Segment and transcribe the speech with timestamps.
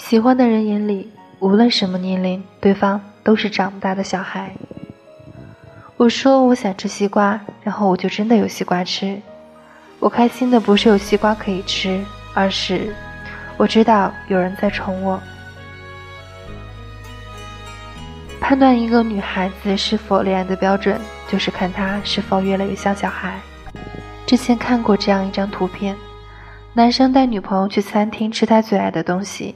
[0.00, 1.08] 喜欢的人眼里，
[1.40, 4.50] 无论什么年龄，对方都是长不大的小孩。
[5.98, 9.20] 我说我想吃西瓜，然后我就真的有西瓜吃。
[10.00, 12.02] 我开心的不是有西瓜可以吃，
[12.34, 12.92] 而是
[13.58, 15.20] 我知道有人在宠我。
[18.40, 20.98] 判断一个女孩子是否恋爱的标准，
[21.28, 23.38] 就是看她是否越来越像小孩。
[24.26, 25.94] 之前看过这样一张图片，
[26.72, 29.54] 男生带女朋友去餐厅吃他最爱的东西。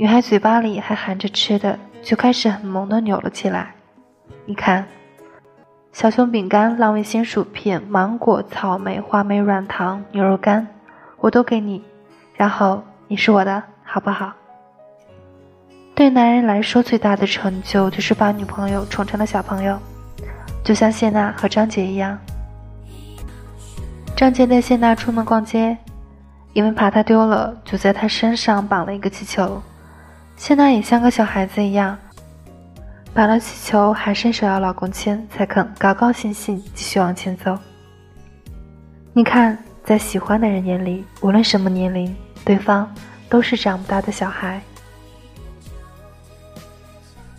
[0.00, 3.74] 女孩嘴巴里还含着吃的，就开始很萌的扭了起来。
[4.46, 4.86] 你看，
[5.92, 10.66] 小熊饼干、浪味仙薯片、芒果、草莓、话梅软糖、牛肉干，
[11.18, 11.84] 我都给你，
[12.32, 14.32] 然后你是我的，好不好？
[15.94, 19.78] 对男人来说，最大的成就就是把女朋友宠成了小朋友，
[20.64, 22.18] 就像谢娜和张杰一样。
[24.16, 25.76] 张杰带谢娜出门逛街，
[26.54, 29.60] 因为怕她丢了，就在她身上绑了一个气球。
[30.40, 31.98] 谢娜也像个小孩子一样，
[33.12, 37.58] 绑了气球，还伸手要老公牵，才肯高高兴兴继续往前走。
[39.12, 42.90] 你看，在喜欢的人眼里，无论什么年龄，对方
[43.28, 44.58] 都是长不大的小孩。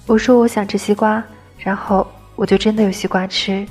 [0.05, 1.23] 我说我想吃西瓜，
[1.57, 2.05] 然后
[2.35, 3.67] 我就真的有西瓜吃。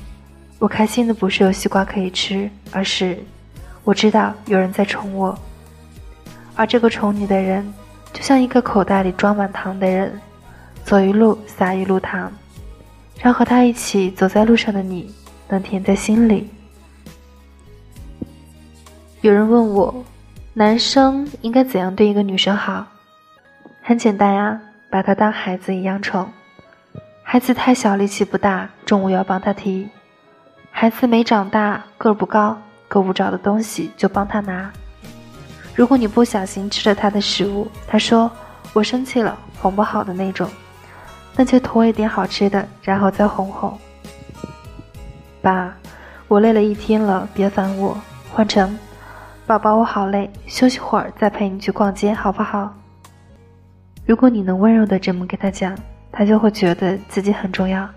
[0.59, 3.17] 我开心的不是有西瓜可以吃，而是
[3.85, 5.39] 我知道有人在宠我，
[6.57, 7.73] 而这个宠你的人。
[8.21, 10.21] 就像一个口袋里装满糖的人，
[10.85, 12.31] 走一路撒一路糖，
[13.19, 15.11] 让和他一起走在路上的你
[15.49, 16.51] 能甜在心里。
[19.23, 20.05] 有人问我，
[20.53, 22.87] 男生应该怎样对一个女生好？
[23.81, 26.29] 很简单呀，把她当孩子一样宠。
[27.23, 29.89] 孩子太小力气不大，重物要帮他提；
[30.71, 34.71] 孩子没长大个不高，够不着的东西就帮他拿。
[35.75, 38.31] 如果你不小心吃了他的食物，他说
[38.73, 40.49] 我生气了，哄不好的那种，
[41.37, 43.79] 那就托一点好吃的，然后再哄哄。
[45.41, 45.75] 爸，
[46.29, 47.97] 我累了一天了，别烦我。
[48.33, 48.79] 换成，
[49.47, 52.75] 宝宝我好累，休息会儿再陪你去逛街，好不好？
[54.07, 55.77] 如果你能温柔的这么跟他讲，
[56.13, 57.89] 他就会觉得自己很重要，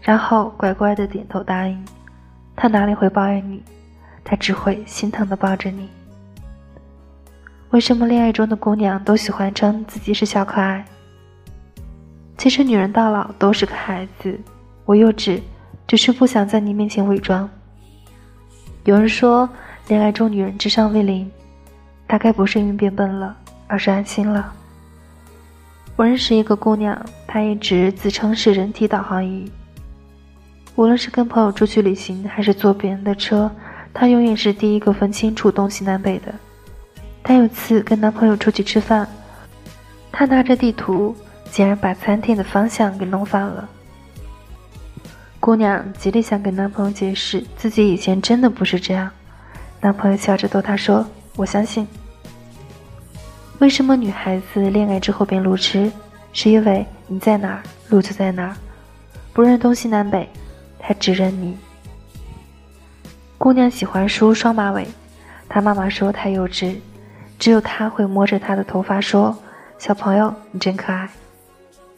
[0.00, 1.84] 然后乖乖的点头答应。
[2.54, 3.62] 他哪里会抱怨你？
[4.22, 5.88] 他只会心疼的抱着你。
[7.70, 10.84] 为什么恋爱中的姑娘都喜欢称自己是小可爱？
[12.36, 14.36] 其实女人到老都是个孩子。
[14.84, 15.40] 我幼稚，
[15.86, 17.48] 只是不想在你面前伪装。
[18.82, 19.48] 有人说，
[19.86, 21.30] 恋爱中女人智商为零，
[22.08, 23.36] 大概不是因为变笨了，
[23.68, 24.52] 而是安心了。
[25.94, 29.48] 我认识一个姑娘，她一直自称是人体导航仪。
[30.74, 33.48] 无论是跟朋友出去旅行，还是坐别人的车，
[33.94, 36.34] 她永远是第一个分清楚东西南北的。
[37.30, 39.08] 她有次跟男朋友出去吃饭，
[40.10, 41.14] 她拿着地图，
[41.48, 43.68] 竟然把餐厅的方向给弄反了。
[45.38, 49.08] 姑娘极力想跟男朋友解释自己以前真的不是这样，
[49.80, 51.86] 男朋友笑着逗她说：“我相信。”
[53.60, 55.88] 为什么女孩子恋爱之后变路痴？
[56.32, 58.56] 是因为你在哪儿，路就在哪儿，
[59.32, 60.28] 不认东西南北，
[60.80, 61.56] 他只认你。
[63.38, 64.84] 姑娘喜欢梳双马尾，
[65.48, 66.74] 她妈妈说她幼稚。
[67.40, 69.36] 只有他会摸着她的头发说
[69.78, 71.08] ：“小朋友，你真可爱。”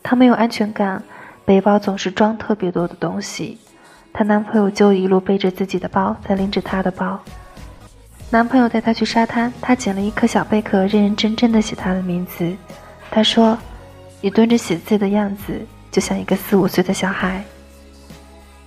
[0.00, 1.02] 她没有安全感，
[1.44, 3.58] 背包总是装特别多的东西。
[4.12, 7.18] 她男朋友就一路背着自己的包，在拎着她的包。
[8.30, 12.56] 男朋友带她去沙滩，她捡了一颗小贝壳，认认真真的写她的名字。
[13.10, 13.58] 他说
[14.22, 15.60] ：“你蹲着写字的样子，
[15.90, 17.42] 就像一个四五岁的小孩。”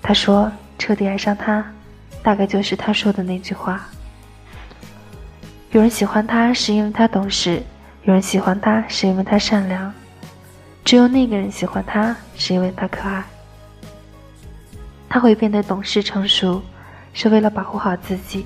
[0.03, 1.65] 他说：“彻底爱上他，
[2.21, 3.87] 大概就是他说的那句话。”
[5.75, 7.61] 有人喜欢他是因为他懂事，
[8.03, 9.93] 有人喜欢他是因为他善良，
[10.85, 13.21] 只有那个人喜欢他是因为他可爱。
[15.09, 16.61] 他会变得懂事成熟，
[17.11, 18.45] 是为了保护好自己。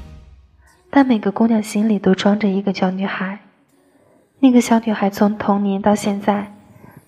[0.89, 3.37] 但每个姑娘心里都装着一个小女孩，
[4.39, 6.51] 那个小女孩从童年到现在，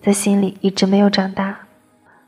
[0.00, 1.56] 在心里一直没有长大。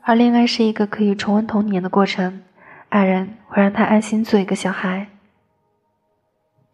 [0.01, 2.41] 而恋爱是一个可以重温童年的过程，
[2.89, 5.07] 爱人会让她安心做一个小孩。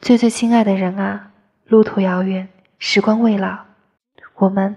[0.01, 1.31] 最最亲爱的人啊，
[1.67, 2.49] 路途遥远，
[2.79, 3.65] 时光未老，
[4.37, 4.75] 我们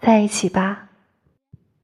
[0.00, 0.85] 在一起吧。